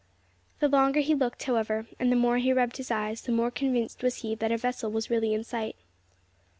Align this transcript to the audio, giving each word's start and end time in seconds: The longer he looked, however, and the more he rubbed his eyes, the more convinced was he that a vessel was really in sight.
The 0.61 0.67
longer 0.67 0.99
he 1.01 1.13
looked, 1.13 1.43
however, 1.43 1.85
and 1.99 2.11
the 2.11 2.15
more 2.15 2.39
he 2.39 2.51
rubbed 2.51 2.77
his 2.77 2.89
eyes, 2.89 3.21
the 3.21 3.31
more 3.31 3.51
convinced 3.51 4.01
was 4.01 4.21
he 4.23 4.33
that 4.33 4.51
a 4.51 4.57
vessel 4.57 4.89
was 4.89 5.11
really 5.11 5.31
in 5.31 5.43
sight. 5.43 5.75